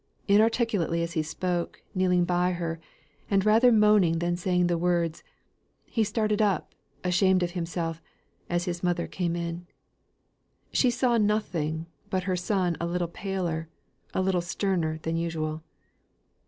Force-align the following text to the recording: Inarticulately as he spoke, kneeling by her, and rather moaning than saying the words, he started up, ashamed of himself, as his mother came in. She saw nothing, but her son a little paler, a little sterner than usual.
Inarticulately 0.27 1.03
as 1.03 1.11
he 1.13 1.21
spoke, 1.21 1.83
kneeling 1.93 2.25
by 2.25 2.53
her, 2.53 2.79
and 3.29 3.45
rather 3.45 3.71
moaning 3.71 4.17
than 4.17 4.35
saying 4.35 4.65
the 4.65 4.75
words, 4.75 5.21
he 5.85 6.03
started 6.03 6.41
up, 6.41 6.73
ashamed 7.03 7.43
of 7.43 7.51
himself, 7.51 8.01
as 8.49 8.65
his 8.65 8.81
mother 8.81 9.05
came 9.05 9.35
in. 9.35 9.67
She 10.73 10.89
saw 10.89 11.19
nothing, 11.19 11.85
but 12.09 12.23
her 12.23 12.35
son 12.35 12.77
a 12.81 12.87
little 12.87 13.07
paler, 13.07 13.69
a 14.11 14.23
little 14.23 14.41
sterner 14.41 14.97
than 15.03 15.17
usual. 15.17 15.61